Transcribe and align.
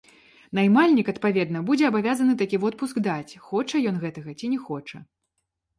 Наймальнік, 0.59 1.11
адпаведна, 1.13 1.61
будзе 1.69 1.85
абавязаны 1.91 2.33
такі 2.41 2.61
водпуск 2.67 2.95
даць, 3.09 3.33
хоча 3.49 3.87
ён 3.93 4.05
гэтага 4.07 4.31
ці 4.39 4.45
не 4.57 4.61
хоча. 4.69 4.97